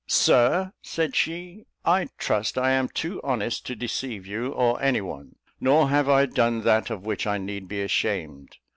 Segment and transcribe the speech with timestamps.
[0.07, 5.35] "Sir," said she, "I trust I am too honest to deceive you, or any one;
[5.59, 8.57] nor have I done that of which I need be ashamed.